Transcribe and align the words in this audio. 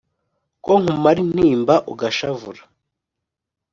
ko 0.63 0.71
nkumara 0.81 1.19
intimba 1.25 1.75
ugashavura 1.91 2.61